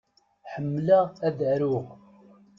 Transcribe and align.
Ḥemmleɣ 0.51 1.05
ad 1.27 1.39
aruɣ. 1.53 1.85